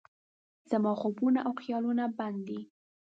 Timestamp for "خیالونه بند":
1.61-2.39